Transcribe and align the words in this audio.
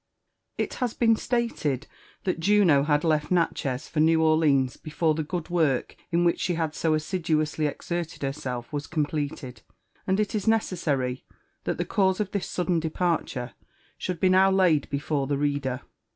It 0.57 0.73
has 0.81 0.95
been 0.95 1.15
stated 1.15 1.85
that 2.23 2.39
Juno 2.39 2.81
had 2.81 3.01
again 3.01 3.09
left 3.11 3.29
Natchez 3.29 3.87
for 3.87 3.99
New 3.99 4.23
Orleans 4.23 4.75
before 4.75 5.13
the 5.13 5.21
good 5.21 5.49
work 5.51 5.95
in 6.11 6.25
which 6.25 6.39
she 6.39 6.55
had 6.55 6.73
so 6.73 6.95
assiduously 6.95 7.67
exerted 7.67 8.23
herself 8.23 8.73
was 8.73 8.87
completed, 8.87 9.61
and 10.07 10.19
it 10.19 10.33
is 10.33 10.47
necessary 10.47 11.23
that 11.65 11.77
the 11.77 11.85
cause 11.85 12.19
of 12.19 12.31
this 12.31 12.49
sudden 12.49 12.79
de 12.79 12.89
parture 12.89 13.53
should 13.95 14.19
be 14.19 14.27
now 14.29 14.49
laid 14.49 14.89
before 14.89 15.27
the 15.27 15.37
reader. 15.37 15.81